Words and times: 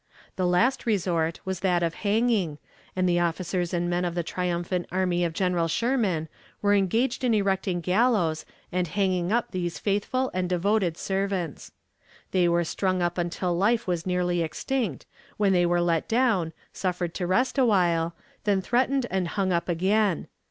The 0.35 0.47
last 0.47 0.87
resort 0.87 1.39
was 1.45 1.59
that 1.59 1.83
of 1.83 1.93
hanging, 1.93 2.57
and 2.95 3.07
the 3.07 3.19
officers 3.19 3.71
and 3.71 3.87
men 3.87 4.03
of 4.03 4.15
the 4.15 4.23
triumphant 4.23 4.87
army 4.91 5.23
of 5.23 5.31
General 5.31 5.67
Sherman 5.67 6.27
were 6.59 6.73
engaged 6.73 7.23
in 7.23 7.35
erecting 7.35 7.81
gallows 7.81 8.43
and 8.71 8.87
hanging 8.87 9.31
up 9.31 9.51
these 9.51 9.77
faithful 9.77 10.31
and 10.33 10.49
devoted 10.49 10.97
servants. 10.97 11.71
They 12.31 12.49
were 12.49 12.63
strung 12.63 12.99
up 13.03 13.19
until 13.19 13.55
life 13.55 13.85
was 13.85 14.07
nearly 14.07 14.41
extinct, 14.41 15.05
when 15.37 15.53
they 15.53 15.67
were 15.67 15.81
let 15.81 16.07
down, 16.07 16.51
suffered 16.73 17.13
to 17.13 17.27
rest 17.27 17.59
awhile, 17.59 18.15
then 18.43 18.59
threatened 18.59 19.05
and 19.11 19.27
hung 19.27 19.51
up 19.53 19.69
again. 19.69 20.25